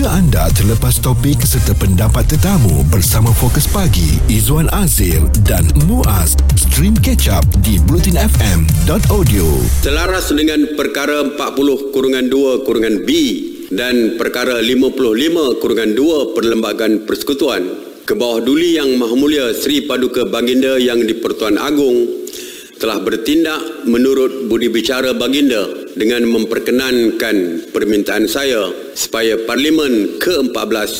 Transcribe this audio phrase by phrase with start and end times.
[0.00, 6.96] Jika anda terlepas topik serta pendapat tetamu bersama Fokus Pagi, Izwan Azir dan Muaz, stream
[6.96, 9.44] catch up di blutinfm.audio.
[9.84, 13.08] Selaras dengan perkara 40 kurungan 2 kurungan B
[13.76, 17.68] dan perkara 55 kurungan 2 Perlembagaan Persekutuan
[18.08, 22.19] ke bawah duli Yang Maha Mulia Sri Paduka Baginda yang di-Pertuan Agong
[22.80, 30.90] telah bertindak menurut budi bicara baginda dengan memperkenankan permintaan saya supaya Parlimen ke-14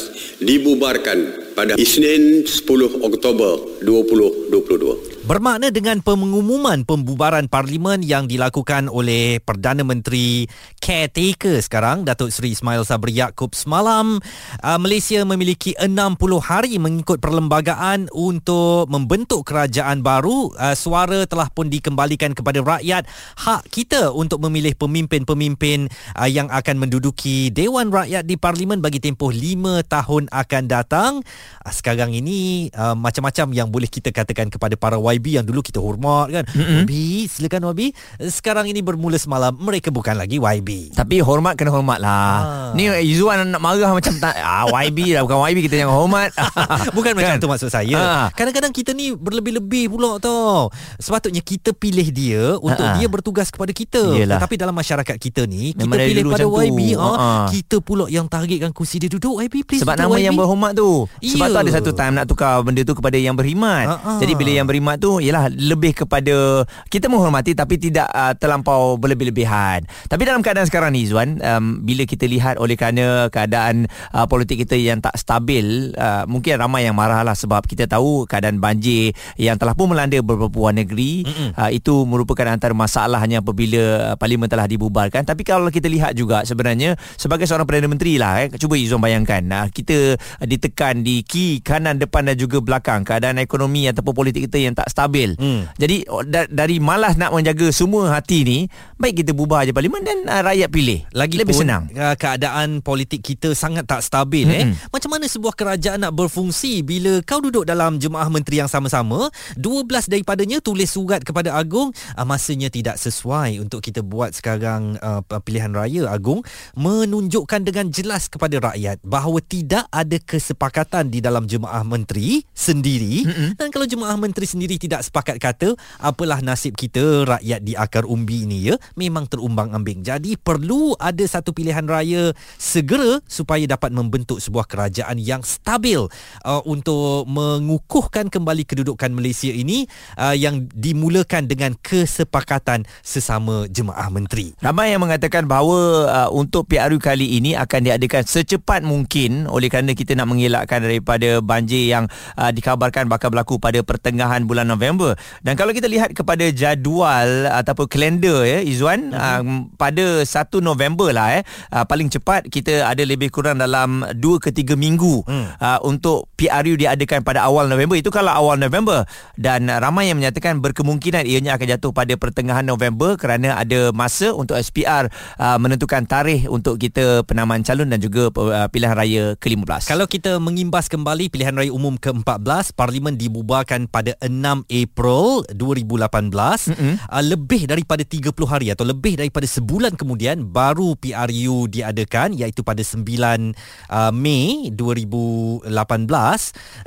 [0.45, 1.19] dibubarkan
[1.57, 5.10] pada Isnin 10 Oktober 2022.
[5.21, 10.49] Bermakna dengan pengumuman pembubaran parlimen yang dilakukan oleh Perdana Menteri
[10.81, 14.17] caretaker sekarang Datuk Seri Ismail Sabri Yaakob semalam
[14.65, 20.57] uh, Malaysia memiliki 60 hari mengikut perlembagaan untuk membentuk kerajaan baru.
[20.57, 23.05] Uh, suara telah pun dikembalikan kepada rakyat
[23.45, 29.29] hak kita untuk memilih pemimpin-pemimpin uh, yang akan menduduki Dewan Rakyat di parlimen bagi tempoh
[29.29, 31.13] 5 tahun akan datang.
[31.61, 35.83] Uh, sekarang ini uh, macam-macam yang boleh kita katakan kepada para YB yang dulu kita
[35.83, 36.45] hormat kan.
[36.51, 36.87] Mm-hmm.
[36.87, 36.93] YB,
[37.27, 37.95] silakan YB.
[38.31, 40.95] Sekarang ini bermula semalam mereka bukan lagi YB.
[40.95, 42.73] Tapi hormat kena hormat lah.
[42.73, 42.79] Ha.
[42.79, 46.31] Ni Izzuan nak marah macam tak ah, YB lah bukan YB kita yang hormat.
[46.97, 47.43] bukan macam kan?
[47.43, 47.99] tu maksud saya.
[47.99, 48.35] Ha.
[48.35, 50.71] Kadang-kadang kita ni berlebih-lebih pula tau.
[51.01, 52.95] Sepatutnya kita pilih dia untuk ha.
[53.01, 54.15] dia bertugas kepada kita.
[54.15, 54.39] Yelah.
[54.39, 57.11] Tetapi dalam masyarakat kita ni kita Memang pilih pada YB ha.
[57.11, 57.29] Ha.
[57.51, 59.83] kita pula yang targetkan kursi dia duduk YB please.
[59.83, 60.25] Sebab nama YB.
[60.31, 61.09] yang berhormat tu.
[61.21, 61.55] Sebab yeah.
[61.57, 63.87] tu ada satu time nak tukar benda tu kepada yang berkhidmat.
[63.89, 64.21] Ha.
[64.21, 69.83] Jadi bila yang berkhidmat tu ialah lebih kepada kita menghormati tapi tidak uh, terlampau berlebih-lebihan.
[70.07, 74.63] Tapi dalam keadaan sekarang ni Zuan, um, bila kita lihat oleh kerana keadaan uh, politik
[74.63, 79.57] kita yang tak stabil, uh, mungkin ramai yang marahlah sebab kita tahu keadaan banjir yang
[79.57, 81.25] telah pun melanda beberapa buah negeri
[81.57, 85.25] uh, itu merupakan antara masalahnya apabila parlimen telah dibubarkan.
[85.25, 89.41] Tapi kalau kita lihat juga sebenarnya sebagai seorang Perdana Menteri lah, eh, cuba Izzuan bayangkan,
[89.49, 94.59] uh, kita ditekan di key kanan, depan dan juga belakang keadaan ekonomi ataupun politik kita
[94.61, 95.39] yang tak stabil.
[95.39, 95.71] Hmm.
[95.79, 98.59] Jadi da- dari malas nak menjaga semua hati ni,
[99.01, 101.01] baik kita bubar aja parlimen dan uh, rakyat pilih.
[101.17, 101.89] Lagi lebih senang.
[101.97, 104.61] Uh, keadaan politik kita sangat tak stabil hmm.
[104.61, 104.67] eh.
[104.93, 109.89] Macam mana sebuah kerajaan nak berfungsi bila kau duduk dalam jemaah menteri yang sama-sama, 12
[110.13, 115.73] daripadanya tulis surat kepada Agong, uh, masanya tidak sesuai untuk kita buat sekarang uh, pilihan
[115.73, 116.45] raya Agong
[116.77, 123.51] menunjukkan dengan jelas kepada rakyat bahawa tidak ada kesepakatan di dalam jemaah menteri sendiri hmm.
[123.57, 128.45] dan kalau jemaah menteri sendiri tidak sepakat kata apalah nasib kita rakyat di akar umbi
[128.45, 130.03] ini ya memang terumbang ambing.
[130.03, 136.01] Jadi perlu ada satu pilihan raya segera supaya dapat membentuk sebuah kerajaan yang stabil
[136.47, 139.87] uh, untuk mengukuhkan kembali kedudukan Malaysia ini
[140.17, 144.55] uh, yang dimulakan dengan kesepakatan sesama jemaah menteri.
[144.63, 145.79] Ramai yang mengatakan bahawa
[146.09, 151.43] uh, untuk PRU kali ini akan diadakan secepat mungkin oleh kerana kita nak mengelakkan daripada
[151.43, 152.05] banjir yang
[152.39, 155.19] uh, dikabarkan bakal berlaku pada pertengahan bulan November.
[155.43, 159.45] Dan kalau kita lihat kepada jadual ataupun kalender ya Izwan uh-huh.
[159.45, 161.43] um, pada 1 November lah eh
[161.77, 165.61] uh, paling cepat kita ada lebih kurang dalam 2 ke 3 minggu hmm.
[165.61, 169.05] uh, untuk PRU diadakan pada awal November itu kalau awal November
[169.37, 174.57] dan ramai yang menyatakan berkemungkinan ianya akan jatuh pada pertengahan November kerana ada masa untuk
[174.57, 179.93] SPR uh, menentukan tarikh untuk kita penamaan calon dan juga uh, pilihan raya ke-15.
[179.93, 184.33] Kalau kita mengimbas kembali pilihan raya umum ke-14 parlimen dibubarkan pada 6
[184.71, 186.31] April April 2018
[186.71, 186.95] mm-hmm.
[187.11, 192.83] uh, lebih daripada 30 hari atau lebih daripada sebulan kemudian baru PRU diadakan iaitu pada
[192.85, 195.71] 9 uh, Mei 2018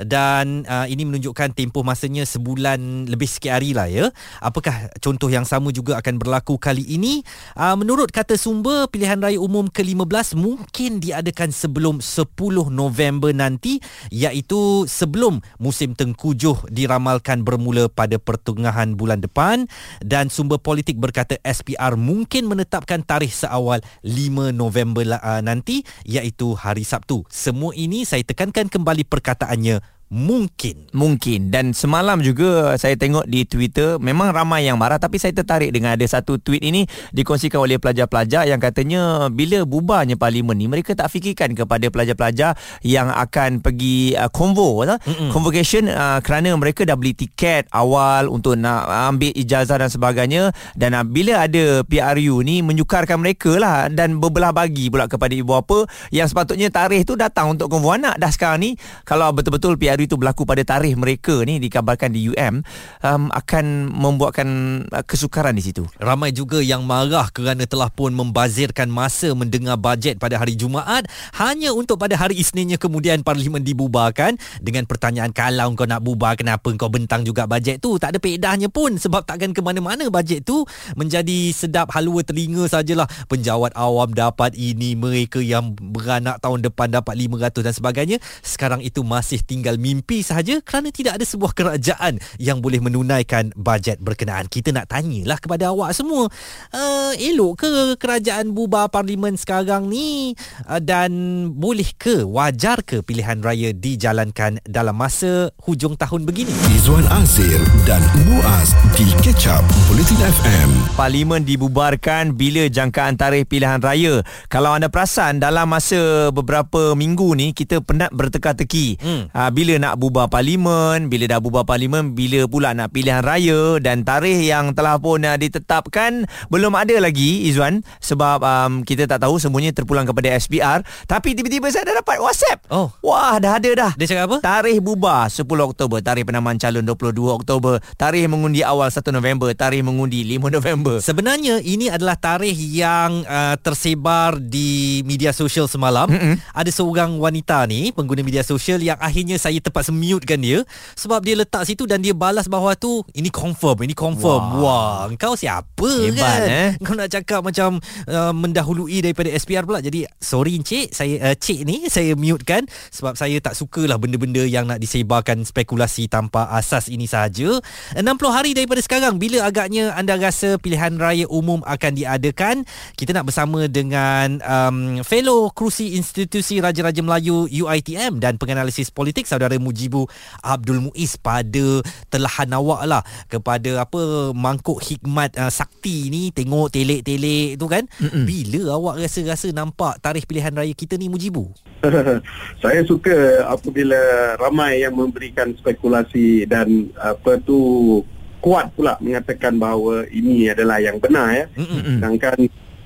[0.05, 4.05] dan uh, ini menunjukkan tempoh masanya sebulan lebih sikit hari lah ya.
[4.39, 7.25] Apakah contoh yang sama juga akan berlaku kali ini?
[7.57, 12.29] Uh, menurut kata sumber pilihan raya umum ke-15 mungkin diadakan sebelum 10
[12.69, 13.81] November nanti
[14.13, 19.65] iaitu sebelum musim tengkujuh diramalkan bermula pada pertengahan bulan depan.
[20.03, 26.83] Dan sumber politik berkata SPR mungkin menetapkan tarikh seawal 5 November uh, nanti iaitu hari
[26.85, 27.23] Sabtu.
[27.31, 29.81] Semua ini saya tekankan kembali perkataannya
[30.13, 30.93] mungkin.
[30.93, 31.49] Mungkin.
[31.49, 35.97] Dan semalam juga saya tengok di Twitter memang ramai yang marah tapi saya tertarik dengan
[35.97, 41.09] ada satu tweet ini dikongsikan oleh pelajar-pelajar yang katanya bila bubarnya parlimen ni mereka tak
[41.09, 42.53] fikirkan kepada pelajar-pelajar
[42.85, 45.01] yang akan pergi uh, convo uh,
[45.33, 50.53] convocation uh, kerana mereka dah beli tiket awal untuk nak ambil ijazah dan sebagainya.
[50.77, 55.57] Dan uh, bila ada PRU ni menyukarkan mereka lah dan berbelah bagi pula kepada ibu
[55.57, 58.21] bapa yang sepatutnya tarikh tu datang untuk convo anak.
[58.21, 58.69] Dah sekarang ni
[59.09, 62.63] kalau betul-betul PRU itu berlaku pada tarikh mereka ni dikabarkan di UM
[63.03, 64.47] um, akan membuatkan
[64.89, 65.85] uh, kesukaran di situ.
[66.01, 71.05] Ramai juga yang marah kerana telah pun membazirkan masa mendengar bajet pada hari Jumaat.
[71.37, 74.35] Hanya untuk pada hari Isninnya kemudian parlimen dibubarkan.
[74.59, 77.95] Dengan pertanyaan kalau kau nak bubar kenapa kau bentang juga bajet tu?
[78.01, 80.65] Tak ada pedahnya pun sebab takkan ke mana-mana bajet tu
[80.97, 83.05] menjadi sedap halua telinga sajalah.
[83.29, 88.17] Penjawat awam dapat ini mereka yang beranak tahun depan dapat 500 dan sebagainya.
[88.41, 93.99] Sekarang itu masih tinggal mimpi sahaja kerana tidak ada sebuah kerajaan yang boleh menunaikan bajet
[93.99, 94.49] berkenaan.
[94.49, 96.31] Kita nak tanyalah kepada awak semua.
[96.73, 97.69] Uh, elok ke
[97.99, 100.33] kerajaan bubar parlimen sekarang ni
[100.65, 101.11] uh, dan
[101.53, 106.53] boleh ke wajar ke pilihan raya dijalankan dalam masa hujung tahun begini?
[106.73, 110.69] Izwan Azir dan Muaz di Catch Up Bulletin FM.
[110.95, 114.23] Parlimen dibubarkan bila jangkaan tarikh pilihan raya.
[114.47, 119.01] Kalau anda perasan dalam masa beberapa minggu ni kita penat berteka-teki.
[119.01, 119.23] Hmm.
[119.33, 124.03] Ha, bila nak bubar parlimen, bila dah bubar parlimen, bila pula nak pilihan raya dan
[124.03, 129.39] tarikh yang telah pun uh, ditetapkan belum ada lagi Izwan sebab um, kita tak tahu
[129.39, 132.59] semuanya terpulang kepada SPR tapi tiba-tiba saya dah dapat WhatsApp.
[132.69, 132.91] Oh.
[133.01, 133.91] Wah, dah ada dah.
[133.95, 134.37] Dia cakap apa?
[134.43, 139.83] Tarikh bubar 10 Oktober, tarikh penamaan calon 22 Oktober, tarikh mengundi awal 1 November, tarikh
[139.85, 140.95] mengundi 5 November.
[140.99, 146.11] Sebenarnya ini adalah tarikh yang uh, tersebar di media sosial semalam.
[146.11, 146.35] Mm-hmm.
[146.51, 150.61] Ada seorang wanita ni pengguna media sosial yang akhirnya saya terpaksa mute-kan dia
[150.99, 154.59] sebab dia letak situ dan dia balas bawah tu ini confirm, ini confirm.
[154.59, 156.41] Wah, Wah kau siapa Hebat, kan?
[156.51, 156.69] Eh?
[156.85, 157.79] Kau nak cakap macam
[158.11, 159.79] uh, mendahului daripada SPR pula.
[159.79, 164.43] Jadi sorry cik, saya uh, cik ni saya mute kan sebab saya tak sukalah benda-benda
[164.43, 167.59] yang nak disebarkan spekulasi tanpa asas ini sahaja.
[167.95, 172.67] 60 hari daripada sekarang bila agaknya anda rasa pilihan raya umum akan diadakan?
[172.99, 174.77] Kita nak bersama dengan um,
[175.07, 180.07] fellow kerusi institusi Raja-Raja Melayu UiTM dan penganalisis politik saudara Mujibu
[180.41, 187.57] Abdul Muiz pada telahan awak lah kepada apa mangkuk hikmat uh, sakti ni tengok telek-telek
[187.57, 188.23] tu kan Mm-mm.
[188.25, 191.51] bila awak rasa-rasa nampak tarikh pilihan raya kita ni Mujibu
[192.63, 193.97] saya suka apabila
[194.39, 198.01] ramai yang memberikan spekulasi dan apa tu
[198.43, 201.99] kuat pula mengatakan bahawa ini adalah yang benar ya Mm-mm.
[201.99, 202.37] sedangkan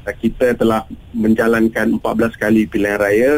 [0.08, 3.32] kita telah menjalankan 14 kali pilihan raya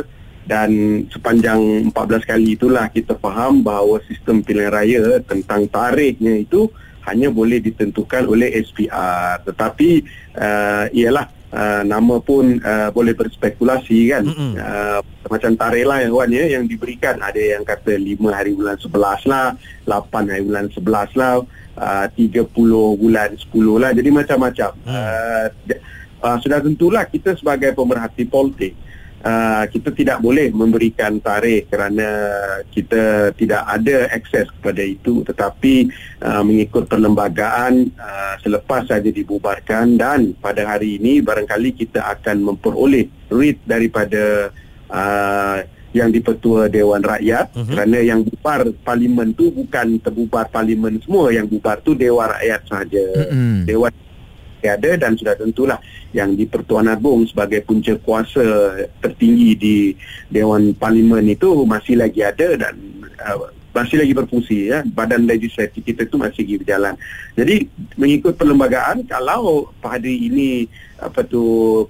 [0.50, 6.66] dan sepanjang 14 kali itulah kita faham bahawa sistem pilihan raya tentang tarikhnya itu
[7.06, 10.02] hanya boleh ditentukan oleh SPR tetapi
[10.34, 14.26] uh, ialah uh, nama pun uh, boleh berspekulasi kan.
[14.58, 15.00] Uh,
[15.30, 17.22] macam tarikh lah yang Wan, ya, yang diberikan.
[17.22, 19.54] Ada yang kata 5 hari bulan 11 lah
[19.86, 21.34] 8 hari bulan 11 lah
[21.78, 22.50] uh, 30
[22.98, 23.92] bulan 10 lah.
[23.94, 24.72] Jadi macam-macam.
[24.82, 24.94] Mm.
[24.98, 25.46] uh,
[26.26, 28.74] uh, sudah tentulah kita sebagai pemerhati politik
[29.24, 32.08] uh, kita tidak boleh memberikan tarikh kerana
[32.72, 35.90] kita tidak ada akses kepada itu tetapi
[36.24, 43.08] uh, mengikut perlembagaan uh, selepas saja dibubarkan dan pada hari ini barangkali kita akan memperoleh
[43.32, 44.54] read daripada
[44.92, 47.66] uh, yang dipertua Dewan Rakyat uh-huh.
[47.66, 53.06] kerana yang bubar parlimen tu bukan terbubar parlimen semua yang bubar tu Dewan Rakyat sahaja
[53.26, 53.66] uh-huh.
[53.66, 53.92] Dewan
[54.68, 55.80] ada dan sudah tentulah
[56.12, 59.78] yang di Pertuan Agong sebagai punca kuasa tertinggi di
[60.28, 62.76] Dewan Parlimen itu masih lagi ada dan
[63.24, 66.96] uh, masih lagi berfungsi ya badan legislatif kita itu masih lagi berjalan.
[67.38, 67.56] Jadi
[67.96, 70.66] mengikut perlembagaan kalau pada ini
[71.00, 71.86] apa tu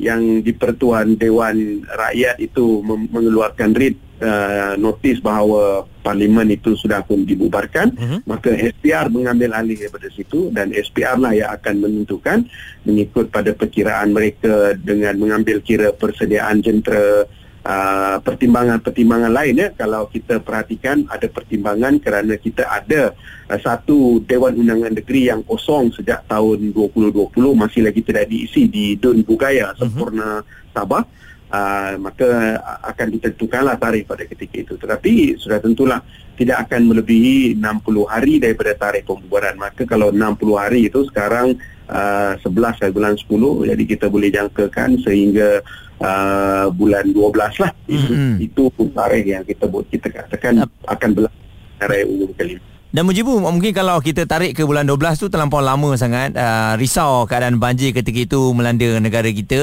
[0.00, 2.80] yang di Pertuan Dewan Rakyat itu
[3.12, 8.20] mengeluarkan writ uh, notis bahawa parlimen itu sudah pun dibubarkan uh-huh.
[8.24, 12.48] maka SPR mengambil alih daripada situ dan SPR lah yang akan menentukan
[12.84, 17.28] mengikut pada perkiraan mereka dengan mengambil kira persediaan jentera
[17.64, 19.68] uh, pertimbangan-pertimbangan lain ya.
[19.76, 23.12] Kalau kita perhatikan ada pertimbangan kerana kita ada
[23.48, 28.96] uh, satu Dewan Undangan Negeri yang kosong sejak tahun 2020 masih lagi tidak diisi di
[28.96, 31.02] Dun Bugaya sempurna Sabah
[31.50, 34.74] uh, maka akan ditentukanlah tarikh pada ketika itu.
[34.78, 36.00] Tetapi sudah tentulah
[36.40, 39.60] tidak akan melebihi 60 hari daripada tarikh pembubaran.
[39.60, 41.58] Maka kalau 60 hari itu sekarang
[41.90, 43.28] uh, 11 hari bulan 10,
[43.68, 45.60] jadi kita boleh jangkakan sehingga
[46.00, 47.72] uh, bulan 12 lah.
[47.90, 48.32] Mm-hmm.
[48.40, 51.40] Itu, itu tarikh yang kita kita katakan akan berlaku
[51.76, 52.69] tarikh umum kelima.
[52.90, 57.22] Dan Mujibu, mungkin kalau kita tarik ke bulan 12 tu terlampau lama sangat uh, risau
[57.22, 59.62] keadaan banjir ketika itu melanda negara kita.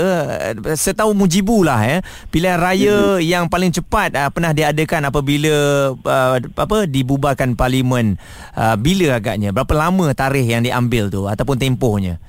[0.55, 1.99] Uh, setahu Mujibu lah eh,
[2.31, 3.27] pilihan raya hmm.
[3.27, 5.55] yang paling cepat uh, pernah diadakan apabila
[5.91, 8.15] uh, apa dibubarkan parlimen.
[8.55, 9.51] Uh, bila agaknya?
[9.51, 12.23] Berapa lama tarikh yang diambil tu ataupun tempohnya?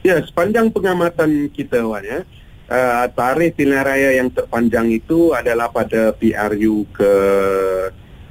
[0.00, 2.24] Ya, sepanjang pengamatan kita Wan ya.
[2.64, 7.12] Uh, tarikh pilihan raya yang terpanjang itu adalah pada PRU ke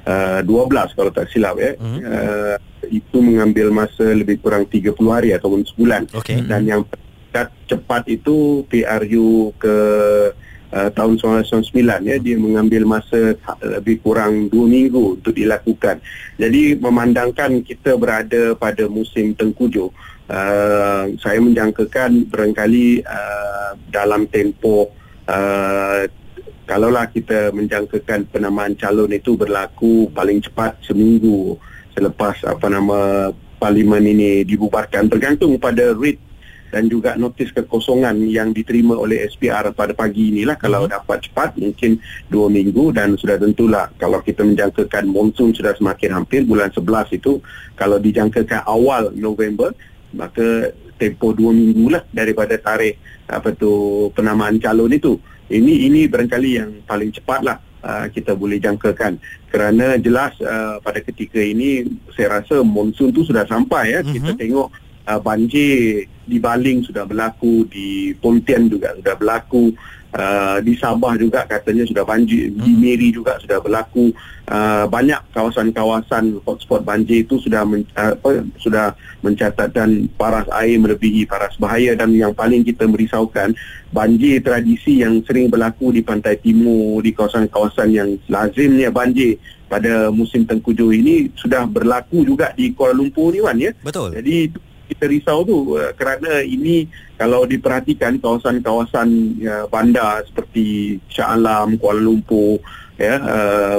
[0.08, 1.76] uh, 12 kalau tak silap ya.
[1.76, 2.00] Mm-hmm.
[2.08, 2.56] Uh,
[2.88, 6.08] itu mengambil masa lebih kurang 30 hari ataupun sebulan.
[6.16, 6.40] Okay.
[6.40, 6.82] Dan yang
[7.68, 9.76] cepat itu PRU ke
[10.72, 16.00] uh, tahun 1999 ya dia mengambil masa lebih kurang 2 minggu untuk dilakukan.
[16.40, 19.92] Jadi memandangkan kita berada pada musim tengkujuh
[20.28, 24.92] uh, saya menjangkakan barangkali uh, dalam tempoh
[25.26, 26.04] uh,
[26.68, 31.56] kalaulah kita menjangkakan penamaan calon itu berlaku paling cepat seminggu
[31.96, 36.28] selepas apa nama parlimen ini dibubarkan bergantung pada rate
[36.68, 40.60] dan juga notis kekosongan yang diterima oleh SPR pada pagi inilah.
[40.60, 40.92] Kalau hmm.
[40.92, 41.96] dapat cepat mungkin
[42.28, 43.88] dua minggu dan sudah tentulah.
[43.96, 47.40] Kalau kita menjangkakan monsun sudah semakin hampir bulan 11 itu
[47.72, 49.72] kalau dijangkakan awal November
[50.12, 56.50] maka tempoh dua minggu lah daripada tarikh apa tu penamaan calon itu ini ini barangkali
[56.60, 59.16] yang paling cepat lah uh, kita boleh jangkakan.
[59.48, 64.00] Kerana jelas uh, pada ketika ini saya rasa monsun tu sudah sampai ya.
[64.04, 64.12] Uh-huh.
[64.12, 64.68] kita tengok
[65.08, 69.72] uh, banjir di Baling sudah berlaku di Pontian juga sudah berlaku
[70.08, 72.64] Uh, di Sabah juga katanya sudah banjir hmm.
[72.64, 74.08] di Miri juga sudah berlaku.
[74.48, 81.28] Uh, banyak kawasan-kawasan hotspot banjir itu sudah men, uh, apa, sudah mencatatkan paras air melebihi
[81.28, 83.52] paras bahaya dan yang paling kita merisaukan
[83.92, 89.36] banjir tradisi yang sering berlaku di pantai timur di kawasan-kawasan yang lazimnya banjir
[89.68, 93.76] pada musim tengkujuh ini sudah berlaku juga di Kuala Lumpur ni Wan ya?
[93.84, 94.16] Betul.
[94.16, 94.48] Jadi
[94.88, 96.88] kita risau tu uh, kerana ini
[97.20, 102.58] kalau diperhatikan kawasan-kawasan ya, bandar seperti Shah Alam, Kuala Lumpur
[102.96, 103.78] ya uh,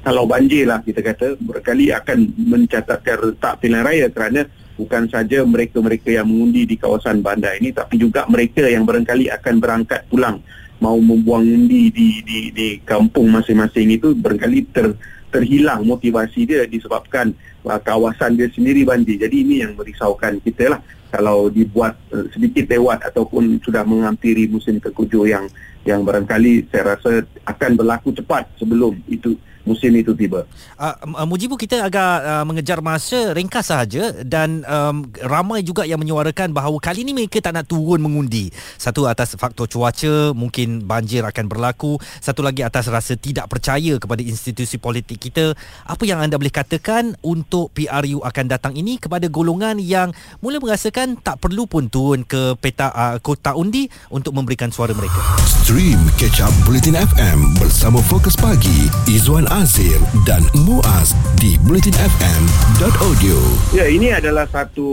[0.00, 4.48] kalau banjir lah kita kata berkali akan mencatatkan retak pilihan raya kerana
[4.80, 9.54] bukan saja mereka-mereka yang mengundi di kawasan bandar ini tapi juga mereka yang barangkali akan
[9.60, 10.40] berangkat pulang
[10.80, 14.96] mau membuang undi di di di kampung masing-masing itu barangkali ter
[15.30, 17.36] terhilang motivasi dia disebabkan
[17.66, 19.20] uh, kawasan dia sendiri banjir.
[19.20, 24.78] Jadi ini yang merisaukan kita lah kalau dibuat uh, sedikit lewat ataupun sudah menghampiri musim
[24.78, 25.44] tengkujuh yang
[25.88, 30.48] yang barangkali saya rasa akan berlaku cepat sebelum itu musim itu tiba.
[30.80, 36.50] Uh, Mujibu kita agak uh, mengejar masa ringkas sahaja dan um, ramai juga yang menyuarakan
[36.50, 38.48] bahawa kali ini mereka tak nak turun mengundi.
[38.80, 42.00] Satu atas faktor cuaca, mungkin banjir akan berlaku.
[42.22, 45.52] Satu lagi atas rasa tidak percaya kepada institusi politik kita.
[45.84, 51.20] Apa yang anda boleh katakan untuk PRU akan datang ini kepada golongan yang mula merasakan
[51.20, 55.20] tak perlu pun turun ke peta uh, kota undi untuk memberikan suara mereka.
[55.46, 61.10] Stream Catch Up Bulletin FM bersama Fokus Pagi Izwan Azir dan Muaz
[61.42, 63.38] di bulletinfm.audio.
[63.74, 64.86] Ya, ini adalah satu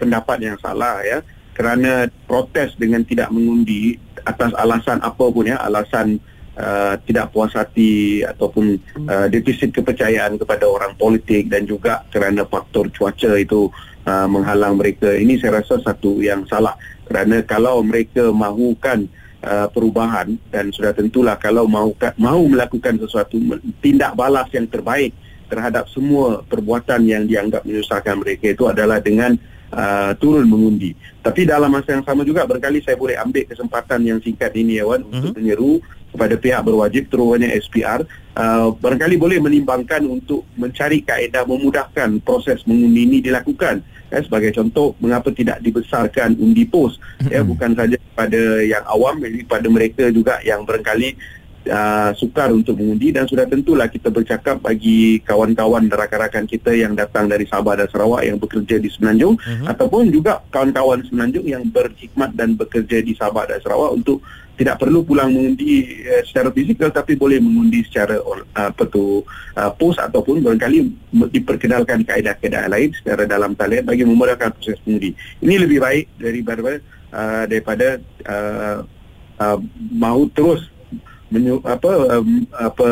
[0.00, 1.20] pendapat yang salah ya.
[1.52, 6.16] Kerana protes dengan tidak mengundi atas alasan apa pun ya, alasan
[6.56, 12.88] uh, tidak puas hati ataupun uh, defisit kepercayaan kepada orang politik dan juga kerana faktor
[12.96, 13.68] cuaca itu
[14.08, 15.12] uh, menghalang mereka.
[15.12, 16.72] Ini saya rasa satu yang salah.
[17.04, 19.12] Kerana kalau mereka mahukan
[19.44, 23.36] uh, perubahan dan sudah tentulah kalau mahu mahu melakukan sesuatu
[23.80, 25.12] tindak balas yang terbaik
[25.50, 29.34] terhadap semua perbuatan yang dianggap menyusahkan mereka itu adalah dengan
[29.74, 30.94] uh, turun mengundi.
[31.20, 34.86] Tapi dalam masa yang sama juga berkali saya boleh ambil kesempatan yang singkat ini ya
[34.86, 35.10] Wan uh-huh.
[35.10, 38.02] untuk menyeru kepada pihak berwajib terutamanya SPR
[38.34, 44.92] uh, barangkali boleh menimbangkan untuk mencari kaedah memudahkan proses mengundi ini dilakukan ya, sebagai contoh
[44.98, 46.98] mengapa tidak dibesarkan undi pos
[47.32, 52.78] ya bukan saja pada yang awam jadi pada mereka juga yang barangkali uh, sukar untuk
[52.78, 57.88] mengundi dan sudah tentulah kita bercakap bagi kawan-kawan rakan-rakan kita yang datang dari Sabah dan
[57.90, 59.68] Sarawak yang bekerja di Semenanjung uh-huh.
[59.68, 64.24] ataupun juga kawan-kawan Semenanjung yang berkhidmat dan bekerja di Sabah dan Sarawak untuk
[64.60, 69.24] tidak perlu pulang mengundi uh, secara fizikal tapi boleh mengundi secara uh, apa tu
[69.56, 70.78] uh, pos ataupun barangkali
[71.32, 75.16] diperkenalkan kaedah-kaedah lain secara dalam talian bagi memudahkan proses mengundi.
[75.40, 76.60] Ini lebih baik daripada
[77.08, 77.86] uh, daripada
[78.28, 78.76] uh,
[79.40, 79.58] uh,
[79.96, 80.68] mahu terus
[81.30, 82.90] menyu, apa um, apa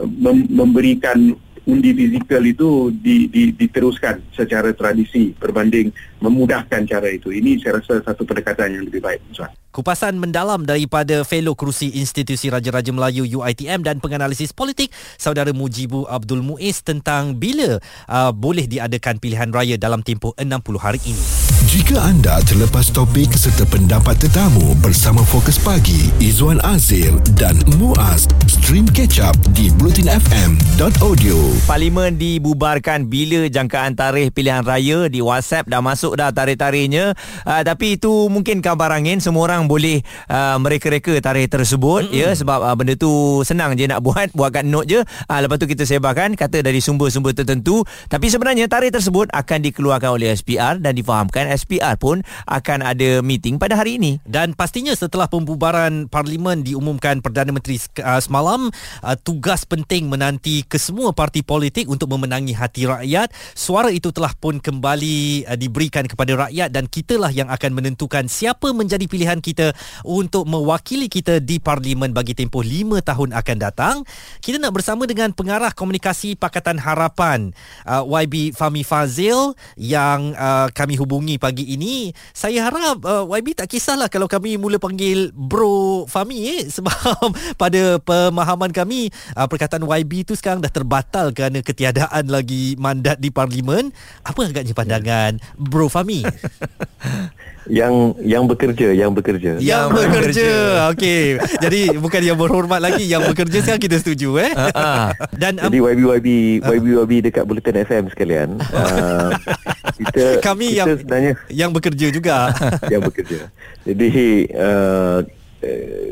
[0.00, 1.36] mem, memberikan
[1.68, 7.32] undi fizikal itu di, di, diteruskan secara tradisi berbanding memudahkan cara itu.
[7.32, 9.20] Ini saya rasa satu pendekatan yang lebih baik.
[9.32, 9.50] Tuan.
[9.70, 16.42] Kupasan mendalam daripada fellow kerusi Institusi Raja-Raja Melayu UITM dan penganalisis politik saudara Mujibu Abdul
[16.42, 17.78] Muiz tentang bila
[18.10, 21.22] uh, boleh diadakan pilihan raya dalam tempoh 60 hari ini.
[21.70, 28.90] Jika anda terlepas topik serta pendapat tetamu bersama Fokus Pagi, Izwan Azir dan Muaz, stream
[28.90, 31.38] catch up di blutinfm.audio.
[31.70, 37.14] Parlimen dibubarkan bila jangkaan tarikh pilihan raya di WhatsApp dah masuk masuk dah tarikh-tarikhnya
[37.46, 39.22] uh, tapi itu mungkin kabar angin.
[39.22, 42.18] Semua orang boleh uh, mereka-reka tarikh tersebut mm-hmm.
[42.18, 42.28] ya.
[42.34, 45.00] Sebab uh, benda tu senang je nak buat buat kat note je.
[45.30, 47.86] Uh, lepas tu kita sebarkan kata dari sumber-sumber tertentu.
[48.10, 53.62] Tapi sebenarnya tarikh tersebut akan dikeluarkan oleh SPR dan difahamkan SPR pun akan ada meeting
[53.62, 54.18] pada hari ini.
[54.26, 58.72] Dan pastinya setelah pembubaran parlimen diumumkan Perdana Menteri uh, semalam
[59.06, 63.30] uh, tugas penting menanti ke semua parti politik untuk memenangi hati rakyat.
[63.54, 68.70] Suara itu telah pun kembali uh, diberikan kepada rakyat dan kitalah yang akan menentukan siapa
[68.72, 69.76] menjadi pilihan kita
[70.06, 73.96] untuk mewakili kita di parlimen bagi tempoh 5 tahun akan datang.
[74.40, 77.52] Kita nak bersama dengan pengarah komunikasi Pakatan Harapan
[77.84, 82.14] uh, YB Fami Fazil yang uh, kami hubungi pagi ini.
[82.32, 87.98] Saya harap uh, YB tak kisahlah kalau kami mula panggil Bro Fami eh sebab pada
[88.00, 93.90] pemahaman kami uh, perkataan YB tu sekarang dah terbatal kerana ketiadaan lagi mandat di parlimen.
[94.22, 96.22] Apa agaknya pandangan Bro Fami?
[97.70, 99.60] yang yang bekerja yang bekerja.
[99.62, 100.48] Yang bekerja.
[100.94, 101.38] okey.
[101.62, 104.52] Jadi bukan yang berhormat lagi yang bekerja sekarang kita setuju eh?
[104.52, 105.14] Uh-huh.
[105.38, 106.28] dan jadi YB YB
[106.64, 108.48] YB YB dekat Bulletin FM sekalian.
[108.74, 109.30] Uh,
[110.02, 112.36] kita kami kita yang sebenarnya yang bekerja juga.
[112.92, 113.40] Yang bekerja.
[113.86, 114.08] Jadi
[114.56, 115.20] uh,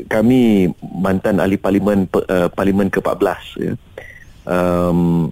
[0.07, 3.73] kami mantan ahli parlimen uh, parlimen ke-14 ya.
[4.49, 5.29] Um,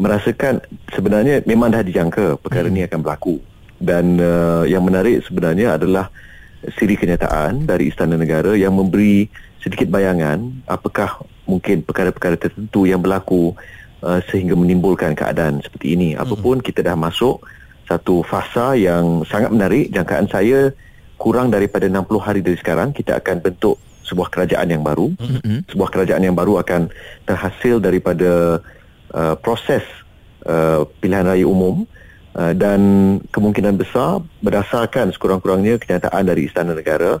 [0.00, 0.64] merasakan
[0.96, 2.74] sebenarnya memang dah dijangka perkara hmm.
[2.74, 3.36] ini akan berlaku
[3.80, 6.12] dan uh, yang menarik sebenarnya adalah
[6.76, 9.32] siri kenyataan dari Istana Negara yang memberi
[9.64, 13.56] sedikit bayangan apakah mungkin perkara-perkara tertentu yang berlaku
[14.04, 16.08] uh, sehingga menimbulkan keadaan seperti ini.
[16.12, 16.28] Hmm.
[16.28, 17.40] Apapun kita dah masuk
[17.88, 19.88] satu fasa yang sangat menarik.
[19.90, 20.70] Jangkaan saya
[21.16, 25.10] kurang daripada 60 hari dari sekarang kita akan bentuk sebuah kerajaan yang baru.
[25.16, 25.64] Hmm.
[25.68, 26.92] Sebuah kerajaan yang baru akan
[27.24, 28.62] terhasil daripada
[29.16, 29.82] uh, proses
[30.44, 31.88] uh, pilihan raya umum
[32.30, 32.80] Uh, dan
[33.34, 37.18] kemungkinan besar berdasarkan sekurang-kurangnya kenyataan dari Istana Negara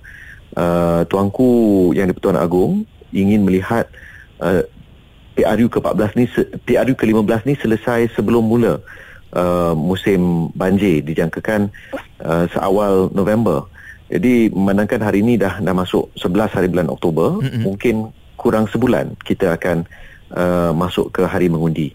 [0.54, 3.90] uh, tuanku yang di-Pertuan Agong ingin melihat
[4.38, 4.62] uh,
[5.34, 6.24] PRU ke-14 ni
[6.62, 8.78] PRU ke-15 ni selesai sebelum mula
[9.34, 11.70] uh, musim banjir dijangkakan
[12.22, 13.66] uh, seawal November.
[14.10, 17.62] Jadi memandangkan hari ini dah dah masuk 11 hari bulan Oktober, mm-hmm.
[17.62, 17.94] mungkin
[18.34, 19.86] kurang sebulan kita akan
[20.34, 21.94] uh, masuk ke hari mengundi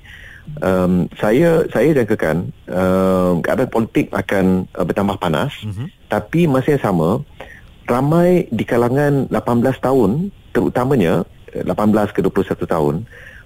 [0.62, 5.88] um, saya saya jangkakan um, keadaan politik akan uh, bertambah panas uh-huh.
[6.08, 7.10] tapi masa yang sama
[7.86, 12.96] ramai di kalangan 18 tahun terutamanya 18 ke 21 tahun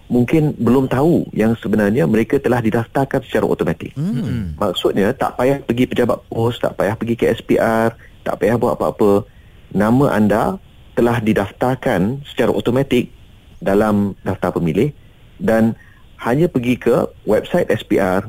[0.10, 3.94] mungkin belum tahu yang sebenarnya mereka telah didaftarkan secara automatik.
[3.94, 4.58] Hmm.
[4.58, 7.94] Maksudnya tak payah pergi pejabat pos, tak payah pergi ke SPR,
[8.26, 9.30] tak payah buat apa-apa.
[9.70, 10.58] Nama anda
[10.98, 13.14] telah didaftarkan secara automatik
[13.62, 14.90] dalam daftar pemilih
[15.38, 15.78] dan
[16.20, 18.28] hanya pergi ke website SPR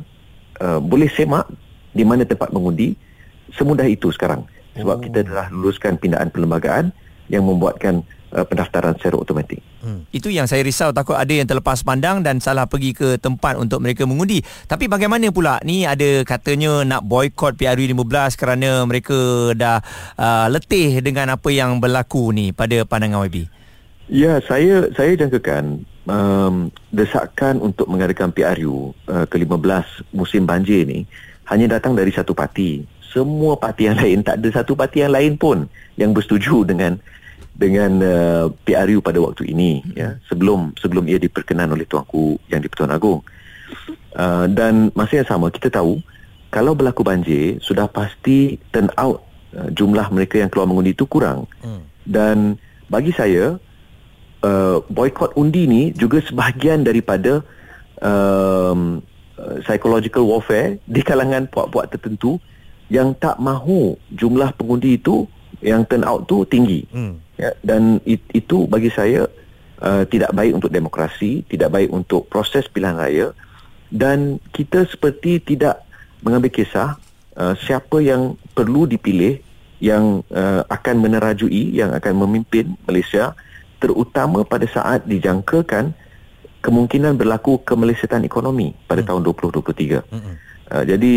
[0.62, 1.50] uh, boleh semak
[1.90, 2.94] di mana tempat mengundi
[3.50, 4.46] semudah itu sekarang
[4.79, 5.03] sebab oh.
[5.03, 6.94] kita telah luluskan pindaan perlembagaan
[7.31, 8.03] yang membuatkan
[8.35, 9.62] uh, pendaftaran secara automatik.
[9.81, 10.07] Hmm.
[10.11, 13.83] Itu yang saya risau takut ada yang terlepas pandang dan salah pergi ke tempat untuk
[13.83, 14.42] mereka mengundi.
[14.66, 19.79] Tapi bagaimana pula ni ada katanya nak boykot PRU 15 kerana mereka dah
[20.18, 23.46] uh, letih dengan apa yang berlaku ni pada pandangan YB.
[24.11, 26.55] Ya, saya saya jangkakan um,
[26.90, 31.07] desakan untuk mengadakan PRU uh, ke-15 musim banjir ni
[31.46, 32.83] hanya datang dari satu parti.
[33.11, 35.66] Semua parti yang lain tak ada satu parti yang lain pun
[35.99, 36.99] yang bersetuju dengan
[37.55, 39.94] dengan uh, PRU pada waktu ini hmm.
[39.94, 43.23] ya sebelum sebelum ia diperkenan oleh tuanku yang di-Pertuan Agong.
[44.11, 46.03] Uh, dan masa yang sama kita tahu
[46.51, 49.23] kalau berlaku banjir sudah pasti turn out
[49.55, 51.46] uh, jumlah mereka yang keluar mengundi itu kurang.
[51.62, 51.83] Hmm.
[52.07, 52.59] Dan
[52.90, 53.59] bagi saya
[54.44, 57.44] uh, boykot undi ni juga sebahagian daripada
[58.00, 59.00] um,
[59.37, 62.40] uh, psychological warfare di kalangan puak-puak tertentu
[62.90, 65.24] yang tak mahu jumlah pengundi itu
[65.62, 66.88] yang turn out tu tinggi.
[66.90, 67.20] Hmm.
[67.37, 69.29] Ya, dan it, itu bagi saya
[69.81, 73.26] uh, tidak baik untuk demokrasi, tidak baik untuk proses pilihan raya
[73.90, 75.83] dan kita seperti tidak
[76.22, 76.96] mengambil kisah
[77.35, 79.42] uh, siapa yang perlu dipilih
[79.83, 83.35] yang uh, akan menerajui yang akan memimpin Malaysia
[83.81, 85.97] terutama pada saat dijangkakan
[86.61, 89.09] kemungkinan berlaku kemelesetan ekonomi pada hmm.
[89.09, 90.05] tahun 2023.
[90.12, 90.35] Hmm.
[90.71, 91.14] Uh, jadi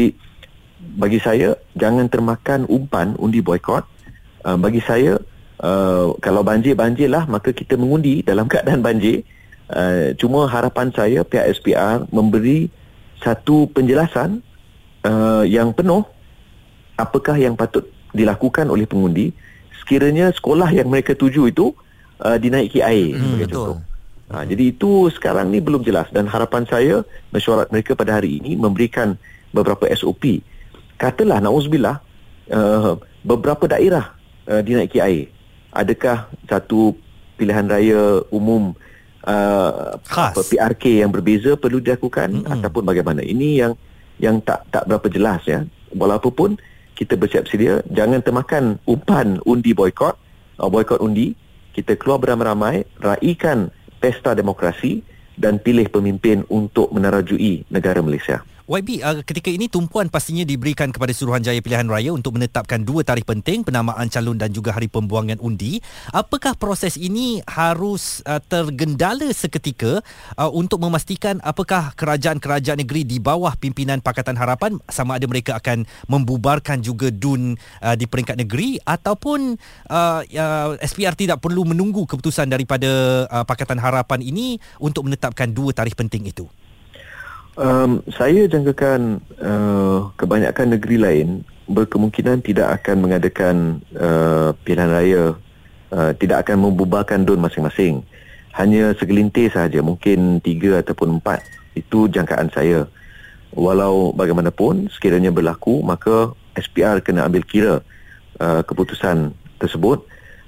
[0.95, 3.83] bagi saya jangan termakan umpan undi boykot.
[4.43, 5.19] Uh, bagi saya
[5.59, 9.27] uh, kalau banjir banjirlah maka kita mengundi dalam keadaan banjir.
[9.67, 12.67] Uh, cuma harapan saya pihak SPR memberi
[13.23, 14.43] satu penjelasan
[15.07, 16.03] uh, yang penuh
[16.99, 19.31] apakah yang patut dilakukan oleh pengundi
[19.81, 21.73] sekiranya sekolah yang mereka tuju itu
[22.23, 23.77] uh, dinaiki air hmm, betul.
[23.77, 23.79] contoh.
[24.33, 28.57] Ha, jadi itu sekarang ni belum jelas dan harapan saya mesyuarat mereka pada hari ini
[28.57, 29.13] memberikan
[29.53, 30.41] beberapa SOP
[30.97, 32.01] katalah nauzubillah
[32.49, 34.15] uh, beberapa daerah
[34.49, 35.29] uh, dinaiki air
[35.69, 36.97] adakah satu
[37.37, 38.73] pilihan raya umum
[39.27, 40.49] uh, Khas.
[40.49, 42.53] PRK yang berbeza perlu dilakukan mm-hmm.
[42.57, 43.73] ataupun bagaimana ini yang
[44.17, 46.57] yang tak tak berapa jelas ya walaupun
[46.93, 50.15] kita bersiap sedia jangan termakan umpan undi boykot
[50.61, 51.33] uh, boykot undi
[51.73, 55.01] kita keluar beramai-ramai raikan pesta demokrasi
[55.33, 61.11] dan pilih pemimpin untuk menarajui negara Malaysia YB, uh, ketika ini tumpuan pastinya diberikan kepada
[61.11, 65.83] Suruhanjaya Pilihan Raya untuk menetapkan dua tarikh penting, penamaan calon dan juga hari pembuangan undi.
[66.15, 69.99] Apakah proses ini harus uh, tergendala seketika
[70.39, 75.83] uh, untuk memastikan apakah kerajaan-kerajaan negeri di bawah pimpinan Pakatan Harapan sama ada mereka akan
[76.07, 79.59] membubarkan juga DUN uh, di peringkat negeri ataupun
[79.91, 85.75] uh, uh, SPR tidak perlu menunggu keputusan daripada uh, Pakatan Harapan ini untuk menetapkan dua
[85.75, 86.47] tarikh penting itu?
[87.53, 91.27] Um, saya jangkakan uh, kebanyakan negeri lain
[91.69, 93.55] berkemungkinan tidak akan mengadakan
[93.93, 95.25] uh, pilihan raya,
[95.93, 98.01] uh, tidak akan membubarkan DUN masing-masing.
[98.57, 101.45] Hanya segelintir sahaja, mungkin tiga ataupun empat.
[101.77, 102.89] Itu jangkaan saya.
[103.53, 107.85] Walau bagaimanapun, sekiranya berlaku, maka SPR kena ambil kira
[108.41, 109.29] uh, keputusan
[109.61, 110.01] tersebut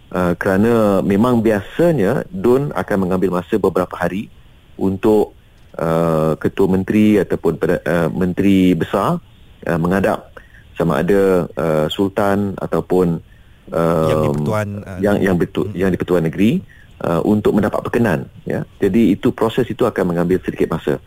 [0.09, 4.33] uh, kerana memang biasanya DUN akan mengambil masa beberapa hari
[4.73, 5.37] untuk
[5.79, 9.19] uh, ketua menteri ataupun uh, menteri besar
[9.67, 10.31] uh, menghadap
[10.75, 13.23] sama ada uh, sultan ataupun
[13.71, 15.75] uh, yang dipertuan uh, yang yang betul hmm.
[15.75, 16.59] yang dipertuan negeri
[17.03, 20.99] uh, untuk mendapat perkenan ya jadi itu proses itu akan mengambil sedikit masa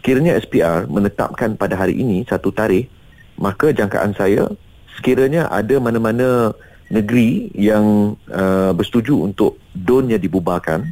[0.00, 2.88] sekiranya SPR menetapkan pada hari ini satu tarikh
[3.36, 4.48] maka jangkaan saya
[4.96, 6.52] sekiranya ada mana-mana
[6.90, 10.90] negeri yang uh, bersetuju untuk donnya dibubarkan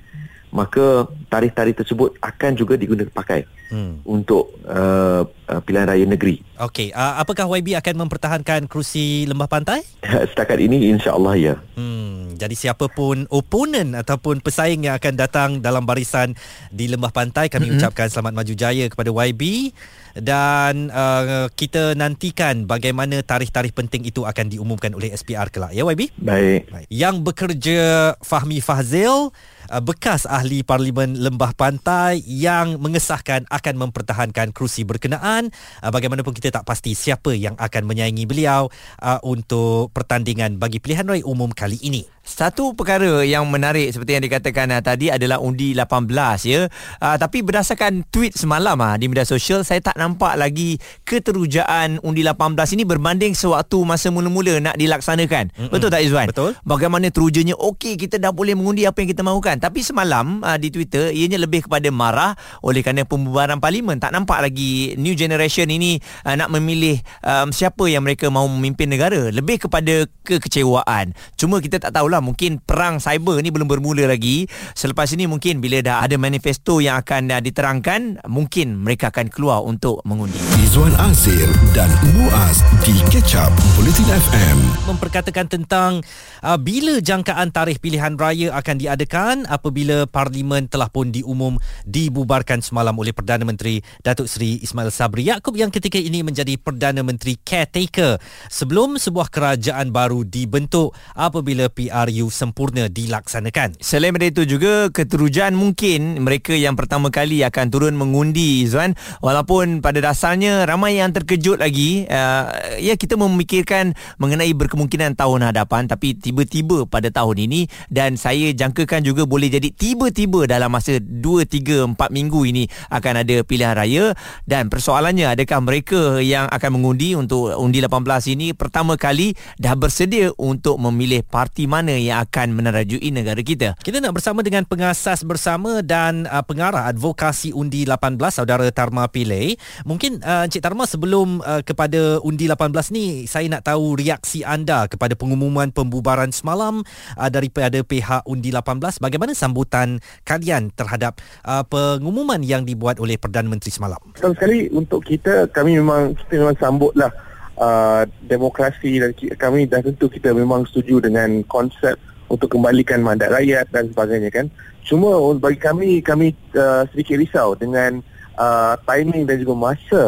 [0.51, 4.05] maka tarikh-tarikh tersebut akan juga digunakan pakai hmm.
[4.09, 6.41] untuk uh, uh, pilihan raya negeri.
[6.59, 9.85] Okey, uh, apakah YB akan mempertahankan kerusi lembah pantai?
[10.33, 11.55] Setakat ini insya-Allah ya.
[11.77, 16.35] Hmm, jadi siapapun oponen ataupun pesaing yang akan datang dalam barisan
[16.73, 17.81] di lembah pantai kami mm-hmm.
[17.81, 19.73] ucapkan selamat maju jaya kepada YB
[20.19, 26.11] dan uh, kita nantikan bagaimana tarikh-tarikh penting itu akan diumumkan oleh SPR kelak ya YB.
[26.19, 26.67] Baik.
[26.91, 27.81] Yang bekerja
[28.19, 29.31] Fahmi Fazil
[29.71, 35.53] uh, bekas ahli parlimen Lembah Pantai yang mengesahkan akan mempertahankan kerusi berkenaan
[35.85, 41.07] uh, bagaimanapun kita tak pasti siapa yang akan menyaingi beliau uh, untuk pertandingan bagi pilihan
[41.07, 42.05] raya umum kali ini.
[42.29, 46.13] Satu perkara yang menarik seperti yang dikatakan uh, tadi adalah undi 18
[46.45, 46.69] ya.
[47.01, 50.77] Uh, tapi berdasarkan tweet semalam uh, di media sosial saya tak nampak lagi
[51.09, 55.57] keterujaan undi 18 ini berbanding sewaktu masa mula-mula nak dilaksanakan.
[55.57, 55.73] Mm-mm.
[55.73, 56.29] Betul tak Izwan?
[56.29, 56.53] Betul.
[56.69, 59.58] Bagaimana terujanya okey kita dah boleh mengundi apa yang kita mahukan.
[59.63, 63.97] Tapi semalam uh, di Twitter ianya lebih kepada marah oleh kerana pembubaran parlimen.
[63.97, 65.97] Tak nampak lagi new generation ini
[66.29, 69.33] uh, nak memilih um, siapa yang mereka mahu memimpin negara.
[69.33, 71.17] Lebih kepada kekecewaan.
[71.41, 74.51] Cuma kita tak tahulah lah mungkin perang cyber ni belum bermula lagi.
[74.75, 79.63] Selepas ini mungkin bila dah ada manifesto yang akan uh, diterangkan mungkin mereka akan keluar
[79.63, 80.35] untuk mengundi.
[80.59, 81.87] Izwan Azir dan
[82.19, 84.59] Muaz di Catch Up Bulletin FM
[84.91, 86.03] memperkatakan tentang
[86.43, 92.99] uh, bila jangkaan tarikh pilihan raya akan diadakan apabila parlimen telah pun diumum dibubarkan semalam
[92.99, 95.31] oleh Perdana Menteri Datuk Seri Ismail Sabri.
[95.31, 98.19] Yaakob yang ketika ini menjadi Perdana Menteri caretaker
[98.51, 103.77] sebelum sebuah kerajaan baru dibentuk apabila PR RU sempurna dilaksanakan.
[103.79, 108.97] Selain daripada itu juga keterujan mungkin mereka yang pertama kali akan turun mengundi Zuan.
[109.21, 112.49] Walaupun pada dasarnya ramai yang terkejut lagi uh,
[112.81, 115.85] ya kita memikirkan mengenai berkemungkinan tahun hadapan.
[115.85, 121.45] Tapi tiba-tiba pada tahun ini dan saya jangkakan juga boleh jadi tiba-tiba dalam masa 2
[121.45, 124.17] 3 4 minggu ini akan ada pilihan raya
[124.49, 130.33] dan persoalannya adakah mereka yang akan mengundi untuk undi 18 ini pertama kali dah bersedia
[130.39, 133.75] untuk memilih parti mana yang akan menerajui negara kita.
[133.83, 139.59] Kita nak bersama dengan pengasas bersama dan uh, pengarah advokasi undi 18 saudara Tarma Pillay.
[139.83, 144.87] Mungkin uh, Encik Tarma sebelum uh, kepada undi 18 ni saya nak tahu reaksi anda
[144.87, 146.87] kepada pengumuman pembubaran semalam
[147.19, 153.51] uh, daripada pihak undi 18 bagaimana sambutan kalian terhadap uh, pengumuman yang dibuat oleh Perdana
[153.51, 153.99] Menteri semalam.
[154.15, 157.11] Pertama sekali untuk kita kami memang kita memang sambutlah
[157.59, 163.67] uh, demokrasi dan kami dah tentu kita memang setuju dengan konsep untuk kembalikan mandat rakyat
[163.75, 164.47] dan sebagainya kan.
[164.87, 168.01] Cuma bagi kami kami uh, sedikit risau dengan
[168.39, 170.03] uh, timing dan juga masa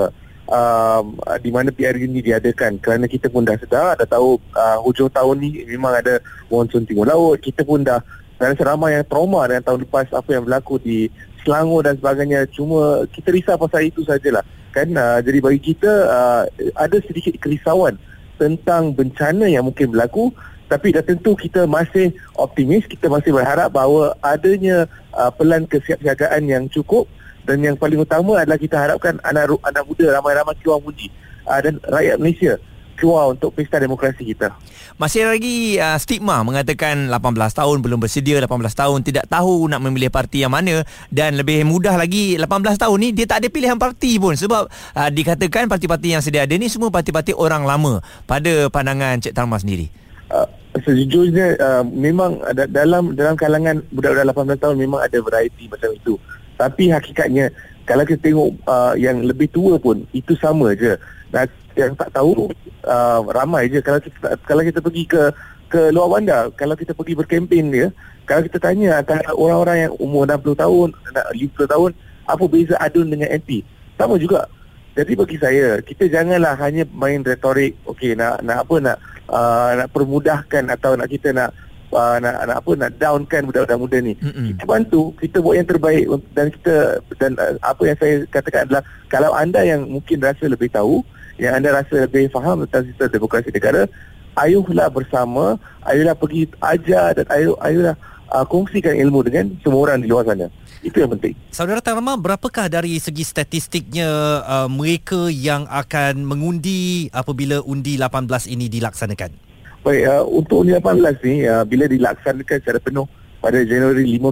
[0.51, 1.03] uh,
[1.39, 5.37] di mana PRU ini diadakan kerana kita pun dah sedar dah tahu uh, hujung tahun
[5.41, 6.19] ni memang ada
[6.51, 8.03] monsun timur laut kita pun dah
[8.41, 11.13] dan seramai yang trauma dengan tahun lepas apa yang berlaku di
[11.45, 12.49] Selangor dan sebagainya.
[12.49, 14.41] Cuma kita risau pasal itu sajalah.
[14.73, 16.43] Kan uh, jadi bagi kita uh,
[16.77, 18.01] ada sedikit kerisauan
[18.41, 20.33] tentang bencana yang mungkin berlaku.
[20.73, 26.65] Tapi dah tentu kita masih optimis kita masih berharap bahawa adanya uh, pelan kesiapsiagaan yang
[26.73, 27.05] cukup.
[27.45, 31.09] Dan yang paling utama adalah kita harapkan anak anak muda ramai-ramai keluar undi
[31.49, 32.55] uh, dan rakyat Malaysia
[33.01, 34.53] keluar untuk pesta demokrasi kita.
[35.01, 37.17] Masih lagi uh, stigma mengatakan 18
[37.57, 41.97] tahun belum bersedia 18 tahun tidak tahu nak memilih parti yang mana dan lebih mudah
[41.97, 42.45] lagi 18
[42.77, 46.53] tahun ni dia tak ada pilihan parti pun sebab uh, dikatakan parti-parti yang sedia ada
[46.53, 49.89] ni semua parti-parti orang lama pada pandangan Cik Talma sendiri.
[50.29, 50.45] Uh,
[50.85, 56.15] sejujurnya uh, memang ada dalam dalam kalangan budak-budak 18 tahun memang ada variety macam itu.
[56.61, 57.49] Tapi hakikatnya
[57.89, 60.95] kalau kita tengok uh, yang lebih tua pun itu sama je.
[61.31, 61.47] Dan
[61.81, 62.53] yang tak tahu
[62.85, 63.81] uh, ramai je.
[63.81, 65.23] Kalau kita kalau kita pergi ke
[65.71, 67.87] ke luar bandar kalau kita pergi berkempen dia
[68.27, 70.89] kalau kita tanya antara orang-orang yang umur 60 tahun
[71.31, 71.91] 50 tahun
[72.27, 73.63] apa beza adun dengan MP
[73.95, 74.51] sama juga.
[74.99, 78.97] Jadi bagi saya kita janganlah hanya main retorik okey nak nak apa nak
[79.31, 81.55] uh, nak permudahkan atau nak kita nak
[81.95, 84.15] uh, nak, nak apa nak downkan budak-budak muda ni.
[84.19, 84.59] Mm-mm.
[84.59, 86.75] kita bantu kita buat yang terbaik dan kita
[87.23, 91.07] dan uh, apa yang saya katakan adalah kalau anda yang mungkin rasa lebih tahu
[91.41, 93.89] yang anda rasa lebih faham tentang sistem demokrasi negara,
[94.37, 95.57] ayuhlah bersama,
[95.89, 97.97] ayuhlah pergi ajar dan ayuh, ayuhlah
[98.29, 100.53] uh, kongsikan ilmu dengan semua orang di luar sana.
[100.81, 101.37] Itu yang penting.
[101.53, 108.69] Saudara Tan berapakah dari segi statistiknya uh, mereka yang akan mengundi apabila undi 18 ini
[108.69, 109.33] dilaksanakan?
[109.81, 113.09] Baik, uh, untuk undi 18 ni, uh, bila dilaksanakan secara penuh
[113.41, 114.29] pada Januari 15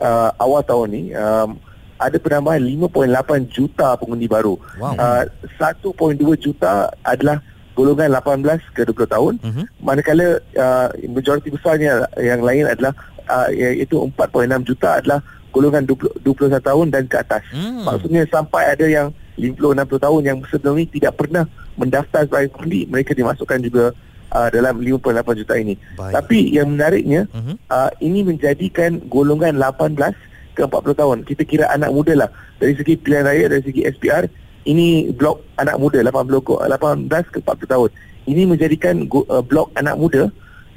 [0.00, 1.56] uh, awal tahun ni, um,
[1.96, 4.60] ada penambahan 5.8 juta pengundi baru.
[4.76, 4.96] Wow.
[4.96, 5.24] Uh,
[5.56, 7.40] 1.2 juta adalah
[7.76, 9.34] golongan 18 ke 20 tahun.
[9.40, 9.64] Uh-huh.
[9.84, 12.96] Manakala uh, majoriti besarnya yang lain adalah
[13.28, 15.20] uh, iaitu 4.6 juta adalah
[15.52, 17.44] golongan 20, 21 tahun dan ke atas.
[17.52, 17.84] Hmm.
[17.84, 21.44] Maksudnya sampai ada yang 50-60 tahun yang sebelum ini tidak pernah
[21.76, 23.92] mendaftar sebagai pengundi, mereka dimasukkan juga
[24.32, 25.76] uh, dalam 5.8 juta ini.
[25.96, 26.12] Baik.
[26.16, 27.56] Tapi yang menariknya, uh-huh.
[27.68, 30.16] uh, ini menjadikan golongan 18
[30.56, 31.18] ke 40 tahun.
[31.28, 32.30] Kita kira anak muda lah.
[32.56, 34.24] Dari segi pilihan raya, dari segi SPR,
[34.64, 37.90] ini blok anak muda 18, 18 ke 40 tahun.
[38.26, 40.22] Ini menjadikan uh, blok anak muda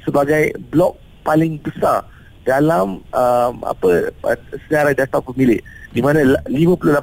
[0.04, 2.06] sebagai blok paling besar
[2.44, 4.38] dalam um, apa uh,
[4.68, 5.58] sejarah data pemilik
[5.90, 6.94] di mana 58%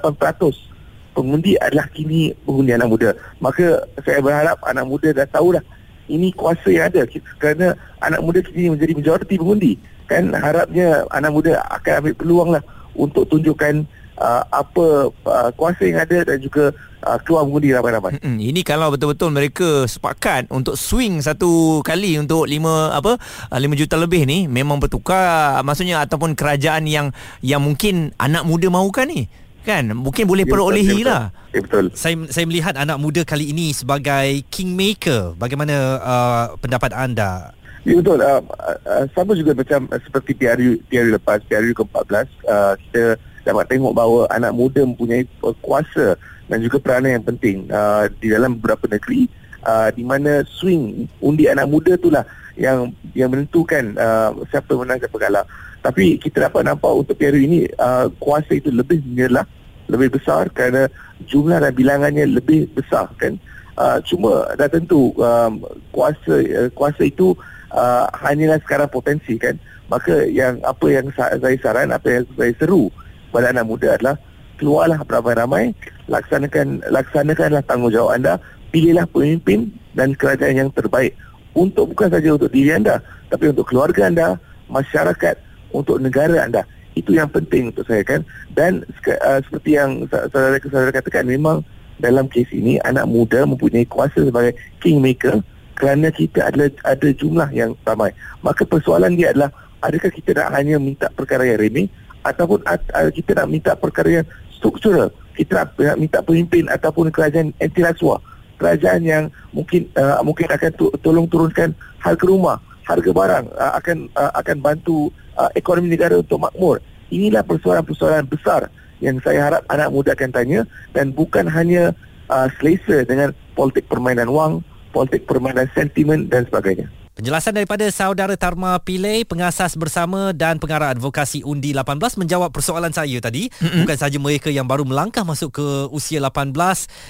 [1.12, 3.10] pengundi adalah kini pengundi anak muda.
[3.44, 5.66] Maka saya berharap anak muda dah tahulah
[6.08, 7.04] ini kuasa yang ada
[7.36, 9.74] kerana anak muda kini menjadi majoriti pengundi
[10.08, 12.64] kan harapnya anak muda akan ambil peluang lah
[12.98, 13.86] untuk tunjukkan
[14.18, 16.74] uh, apa uh, kuasa yang ada dan juga
[17.06, 18.18] uh, keluar mengundi ramai-ramai.
[18.20, 23.22] Hmm, ini kalau betul-betul mereka sepakat untuk swing satu kali untuk lima apa
[23.54, 27.14] uh, lima juta lebih ni memang bertukar maksudnya ataupun kerajaan yang
[27.46, 29.30] yang mungkin anak muda mahukan ni
[29.68, 29.92] kan?
[29.92, 31.92] Mungkin boleh ya, perolehi lah ya, betul.
[31.92, 35.36] Saya saya melihat anak muda kali ini sebagai kingmaker.
[35.36, 37.52] Bagaimana uh, pendapat anda
[37.88, 38.20] Ya betul.
[38.20, 38.44] Uh,
[38.84, 43.16] uh, sama juga macam uh, seperti PRU, PRU lepas, PRU ke-14, uh, kita
[43.48, 45.24] dapat tengok bahawa anak muda mempunyai
[45.64, 46.20] kuasa
[46.52, 49.32] dan juga peranan yang penting uh, di dalam beberapa negeri
[49.64, 52.28] uh, di mana swing undi anak muda itulah
[52.60, 55.48] yang yang menentukan uh, siapa menang siapa kalah.
[55.80, 59.48] Tapi kita dapat nampak untuk PRU ini uh, kuasa itu lebih menyerlah,
[59.88, 60.92] lebih besar kerana
[61.24, 63.40] jumlah dan bilangannya lebih besar kan.
[63.80, 65.64] Uh, cuma dah tentu um,
[65.96, 67.32] kuasa uh, kuasa itu
[67.72, 69.56] uh, hanyalah sekarang potensi kan?
[69.88, 72.92] Maka yang apa yang saya saran apa yang saya seru
[73.32, 74.16] pada anak muda adalah
[74.60, 75.72] keluarlah beramai-ramai
[76.12, 78.34] laksanakan laksanakanlah tanggungjawab anda
[78.74, 81.16] pilihlah pemimpin dan kerajaan yang terbaik.
[81.58, 83.02] Untuk bukan saja untuk diri anda
[83.32, 84.28] tapi untuk keluarga anda
[84.68, 85.36] masyarakat
[85.72, 86.64] untuk negara anda.
[86.98, 88.26] Itu yang penting untuk saya kan?
[88.52, 91.62] Dan uh, seperti yang saudara-saudara katakan memang
[92.02, 95.42] dalam kes ini anak muda mempunyai kuasa sebagai kingmaker
[95.78, 98.10] kerana kita adalah ada jumlah yang ramai.
[98.42, 99.54] Maka persoalan dia adalah
[99.86, 101.88] adakah kita nak hanya minta perkara yang remeh
[102.26, 102.66] ataupun
[103.14, 104.26] kita nak minta perkara yang
[104.58, 105.14] struktural.
[105.38, 108.18] Kita nak minta pemimpin ataupun kerajaan anti rasuah.
[108.58, 112.58] Kerajaan yang mungkin uh, mungkin akan to- tolong turunkan harga rumah,
[112.90, 116.82] harga barang, uh, akan uh, akan bantu uh, ekonomi negara untuk makmur.
[117.14, 120.66] Inilah persoalan-persoalan besar yang saya harap anak muda akan tanya
[120.98, 121.94] dan bukan hanya
[122.34, 124.66] uh, selesa dengan politik permainan wang
[124.98, 126.90] politik permainan sentimen dan sebagainya.
[127.18, 133.18] Penjelasan daripada saudara Tarma Pillay, pengasas bersama dan pengarah advokasi Undi 18 menjawab persoalan saya
[133.18, 133.50] tadi.
[133.50, 133.82] Mm-hmm.
[133.82, 136.54] Bukan saja mereka yang baru melangkah masuk ke usia 18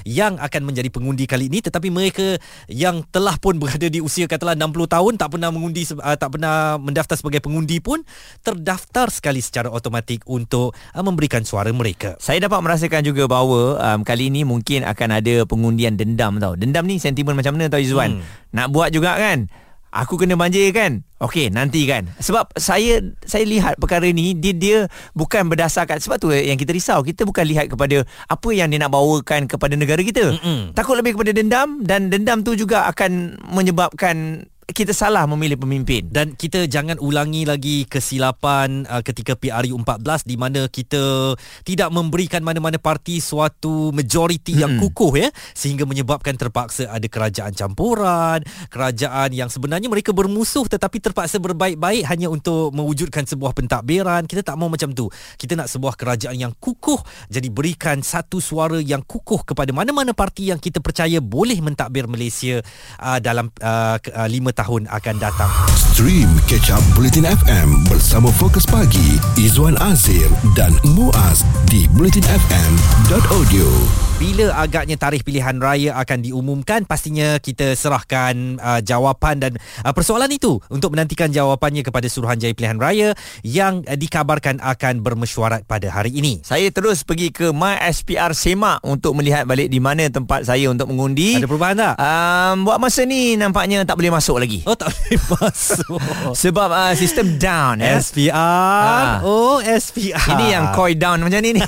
[0.08, 2.40] yang akan menjadi pengundi kali ini tetapi mereka
[2.72, 6.80] yang telah pun berada di usia katalah 60 tahun tak pernah mengundi uh, tak pernah
[6.80, 8.00] mendaftar sebagai pengundi pun
[8.48, 12.16] terdaftar sekali secara automatik untuk uh, memberikan suara mereka.
[12.24, 16.56] Saya dapat merasakan juga bahawa um, kali ini mungkin akan ada pengundian dendam tau.
[16.56, 18.24] Dendam ni sentimen macam mana tau Izzuan?
[18.24, 18.56] Hmm.
[18.56, 19.67] Nak buat juga kan?
[19.92, 21.08] Aku kena banjir kan?
[21.18, 22.12] Okey, nanti kan.
[22.20, 24.78] Sebab saya saya lihat perkara ni dia dia
[25.16, 27.02] bukan berdasarkan sebab tu yang kita risau.
[27.02, 30.38] Kita bukan lihat kepada apa yang dia nak bawakan kepada negara kita.
[30.38, 30.76] Mm-mm.
[30.76, 36.12] Takut lebih kepada dendam dan dendam tu juga akan menyebabkan kita salah memilih pemimpin.
[36.12, 41.32] Dan kita jangan ulangi lagi kesilapan uh, ketika PRU 14 di mana kita
[41.64, 44.62] tidak memberikan mana-mana parti suatu majoriti hmm.
[44.62, 45.30] yang kukuh ya.
[45.56, 52.28] Sehingga menyebabkan terpaksa ada kerajaan campuran kerajaan yang sebenarnya mereka bermusuh tetapi terpaksa berbaik-baik hanya
[52.28, 54.28] untuk mewujudkan sebuah pentadbiran.
[54.28, 55.08] Kita tak mau macam tu.
[55.40, 57.00] Kita nak sebuah kerajaan yang kukuh.
[57.32, 62.60] Jadi berikan satu suara yang kukuh kepada mana-mana parti yang kita percaya boleh mentadbir Malaysia
[63.00, 65.54] uh, dalam uh, uh, lima tahun akan datang.
[65.78, 70.26] Stream Catch Up Bulletin FM bersama Fokus Pagi, Izwan Azir
[70.58, 73.70] dan Muaz di bulletinfm.audio.
[74.18, 79.52] Bila agaknya tarikh pilihan raya akan diumumkan, pastinya kita serahkan uh, jawapan dan
[79.86, 83.14] uh, persoalan itu untuk menantikan jawapannya kepada Suruhanjaya Pilihan Raya
[83.46, 86.42] yang uh, dikabarkan akan bermesyuarat pada hari ini.
[86.42, 90.90] Saya terus pergi ke My SPR Semak untuk melihat balik di mana tempat saya untuk
[90.90, 91.38] mengundi.
[91.38, 91.94] Ada perubahan tak?
[92.02, 94.66] Um, buat masa ni nampaknya tak boleh masuk lagi.
[94.66, 96.02] Oh, tak boleh masuk.
[96.34, 98.02] Sebab uh, sistem down ya.
[98.02, 98.34] SPR.
[98.34, 99.22] Ha.
[99.22, 100.26] Oh, SPR.
[100.26, 101.62] Ini yang koi down macam ni ni.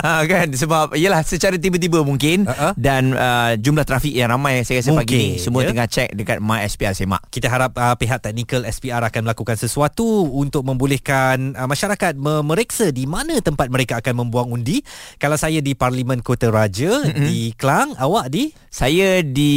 [0.00, 2.72] ha, kan sebab yalah secara tiba-tiba mungkin uh-huh.
[2.78, 5.70] dan uh, jumlah trafik yang ramai saya rasa mungkin, pagi ni semua yeah.
[5.74, 7.22] tengah check dekat My SPR Semak.
[7.28, 13.04] Kita harap uh, pihak teknikal SPR akan melakukan sesuatu untuk membolehkan uh, masyarakat memeriksa di
[13.04, 14.80] mana tempat mereka akan membuang undi.
[15.18, 17.26] Kalau saya di Parlimen Kota Raja mm-hmm.
[17.26, 18.50] di Klang, awak di?
[18.68, 19.52] Saya di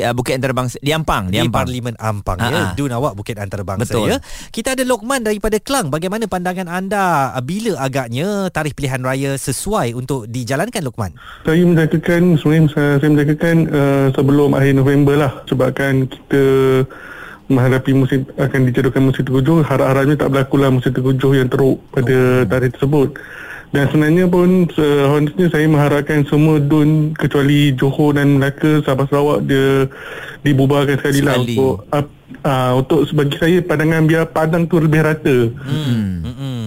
[0.00, 1.66] uh, Bukit Antarabangsa di Ampang, di, di Ampang.
[1.66, 2.52] Parlimen Ampang uh-huh.
[2.52, 2.62] ya.
[2.74, 4.06] Dun awak Bukit Antarabangsa Betul.
[4.12, 4.16] ya.
[4.50, 5.92] Kita ada Lokman daripada Klang.
[5.92, 11.12] Bagaimana pandangan anda bila agaknya tarikh pilihan raya sesuai untuk dijalankan Lokman?
[11.44, 16.44] Saya menjadikan sebenarnya saya, saya menjadikan uh, sebelum akhir November lah sebabkan kita
[17.52, 22.16] menghadapi musim akan dijadukan musim terkujuh harap-harapnya tak berlaku lah musim terkujuh yang teruk pada
[22.16, 22.48] oh.
[22.48, 23.20] tarikh tersebut
[23.74, 29.90] dan sebenarnya pun seharusnya saya mengharapkan semua dun kecuali Johor dan Melaka Sabah Sarawak dia
[30.46, 31.56] dibubarkan sekali, lah sekali.
[31.58, 32.04] lah untuk uh,
[32.46, 36.12] uh, untuk bagi saya pandangan biar padang tu lebih rata hmm.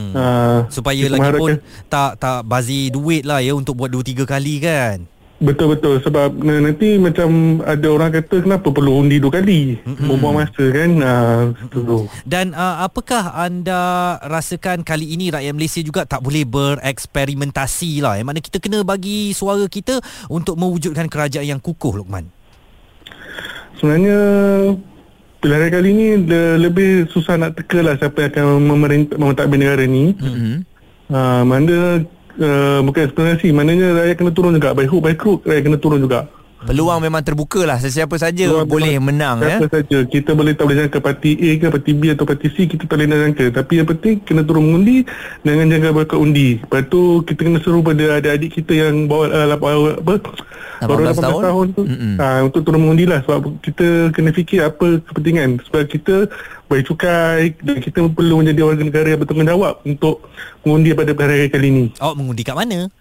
[0.07, 0.15] Hmm.
[0.15, 1.59] Uh, supaya lagi pun
[1.91, 4.97] tak tak bazi duit lah ya untuk buat 2 3 kali kan.
[5.37, 9.77] Betul betul sebab nanti macam ada orang kata kenapa perlu undi dua kali.
[9.85, 10.91] Buang masa kan.
[10.97, 12.09] Uh, betul.
[12.25, 18.17] Dan uh, apakah anda rasakan kali ini rakyat Malaysia juga tak boleh bereksperimentasi lah.
[18.17, 22.33] Yang mana kita kena bagi suara kita untuk mewujudkan kerajaan yang kukuh Luqman.
[23.77, 24.19] Sebenarnya
[25.47, 26.07] pilihan kali ni
[26.59, 30.11] lebih susah nak teka lah siapa yang akan memerintah mentadbir negara ni.
[30.11, 30.55] Mm-hmm.
[31.07, 32.03] Uh, mana
[32.35, 34.75] uh, bukan eksplanasi, maknanya rakyat kena turun juga.
[34.75, 36.27] By hook, by crook, rakyat kena turun juga.
[36.67, 37.79] Peluang memang terbuka lah.
[37.79, 39.69] Sesiapa saja Peluang boleh menang Siapa ya?
[39.79, 39.97] saja.
[40.03, 42.99] Kita boleh tak boleh jangka Parti A ke Parti B atau Parti C Kita tak
[42.99, 43.45] boleh nak jangka.
[43.55, 45.07] Tapi yang penting Kena turun mengundi
[45.47, 46.49] Dengan jangka berkat undi.
[46.59, 49.67] Lepas tu Kita kena seru pada adik-adik kita Yang bawa uh, apa,
[50.83, 51.81] 18 tahun, tahun tu.
[51.87, 55.63] Uh, Untuk turun mengundi lah Sebab kita kena fikir Apa kepentingan.
[55.71, 56.27] Sebab kita
[56.67, 60.27] Bayar cukai Dan kita perlu menjadi warga negara Yang bertanggungjawab Untuk
[60.67, 61.85] mengundi pada hari kali ini.
[62.03, 62.91] Oh mengundi kat mana?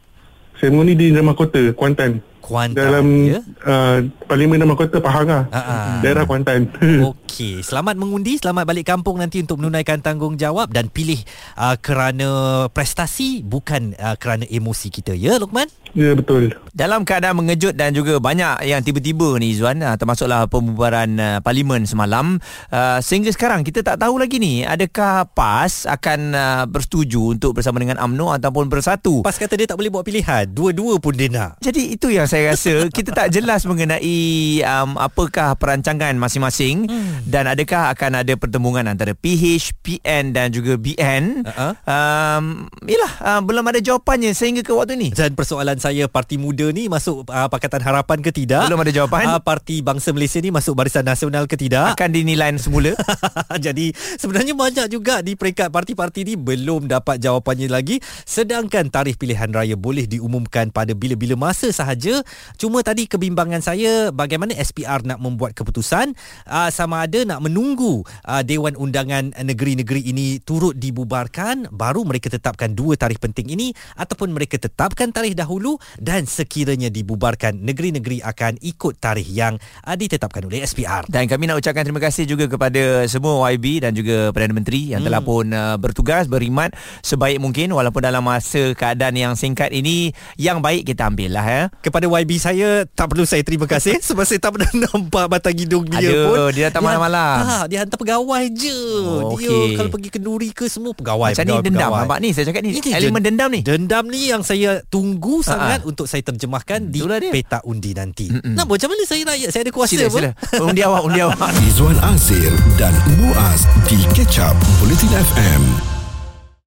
[0.56, 3.40] Saya mengundi di Drama Kota Kuantan Kuantan dalam ya?
[3.66, 3.98] uh,
[4.30, 5.98] Parlimen nama kota Pahang lah uh-huh.
[6.06, 6.70] Daerah Kuantan
[7.10, 7.25] Okey
[7.60, 11.20] Selamat mengundi Selamat balik kampung nanti Untuk menunaikan tanggungjawab Dan pilih
[11.60, 15.12] uh, Kerana prestasi Bukan uh, kerana emosi kita.
[15.12, 15.68] Ya Luqman?
[15.92, 16.56] Ya betul.
[16.72, 21.84] Dalam keadaan mengejut Dan juga banyak yang tiba-tiba ni Izzuan uh, Termasuklah pembubaran uh, Parlimen
[21.84, 22.40] semalam
[22.72, 27.82] uh, Sehingga sekarang Kita tak tahu lagi ni Adakah PAS Akan uh, bersetuju Untuk bersama
[27.84, 29.20] dengan UMNO Ataupun bersatu?
[29.20, 30.44] PAS kata dia tak boleh buat pilihan.
[30.46, 31.58] Dua-dua pun dia nak.
[31.64, 32.86] Jadi itu yang saya rasa.
[32.92, 36.86] Kita tak jelas mengenai um, Apakah perancangan masing-masing.
[36.86, 37.15] Hmm.
[37.24, 41.72] Dan adakah akan ada pertembungan Antara PH, PN dan juga BN uh-huh.
[41.86, 42.44] um,
[42.84, 45.08] Yelah uh, Belum ada jawapannya Sehingga ke waktu ni.
[45.14, 48.66] Dan persoalan saya Parti Muda ni Masuk uh, Pakatan Harapan ke tidak?
[48.66, 49.38] Belum ada jawapan.
[49.38, 51.94] Uh, Parti Bangsa Malaysia ni Masuk Barisan Nasional ke tidak?
[51.94, 52.92] Akan dinilai semula.
[53.66, 58.02] Jadi Sebenarnya banyak juga Di peringkat parti-parti ni Belum dapat jawapannya lagi.
[58.26, 62.26] Sedangkan tarikh pilihan raya Boleh diumumkan pada bila-bila masa sahaja.
[62.58, 66.16] Cuma tadi kebimbangan saya bagaimana SPR nak membuat keputusan?
[66.48, 72.72] Uh, sama ada nak menunggu uh, Dewan Undangan Negeri-Negeri ini turut dibubarkan baru mereka tetapkan
[72.72, 78.98] dua tarikh penting ini ataupun mereka tetapkan tarikh dahulu dan sekiranya dibubarkan negeri-negeri akan ikut
[78.98, 81.06] tarikh yang uh, ditetapkan oleh SPR.
[81.06, 85.04] Dan kami nak ucapkan terima kasih juga kepada semua YB dan juga Perdana Menteri yang
[85.04, 85.08] hmm.
[85.12, 86.72] telah pun uh, bertugas berkhidmat
[87.04, 91.62] sebaik mungkin walaupun dalam masa keadaan yang singkat ini yang baik kita ambil lah ya.
[91.84, 95.84] Kepada YB saya tak perlu saya terima kasih sebab saya tak pernah nampak batang hidung
[95.86, 96.36] dia Aduh, pun.
[96.56, 97.44] dia datang malam-malam.
[97.46, 98.78] Tak, dia hantar pegawai je.
[98.98, 99.74] Oh, dia okey.
[99.74, 101.30] kalau pergi kenduri ke semua pegawai.
[101.32, 102.00] Macam ni pegawai, dendam pegawai.
[102.02, 103.60] nampak ni saya cakap ni Ini elemen den- dendam ni.
[103.60, 105.48] Dendam ni yang saya tunggu Ha-ha.
[105.48, 107.30] sangat untuk saya terjemahkan di Itulah dia.
[107.30, 108.26] peta undi nanti.
[108.28, 108.52] Mm-mm.
[108.52, 109.48] Nak macam mana saya rakyat?
[109.50, 110.14] Saya ada kuasa Sila apa?
[110.14, 110.30] sila.
[110.62, 111.38] Undi awak undi awak.
[111.62, 115.95] Izwan Azir dan Muaz di Catch Up Bulletin FM.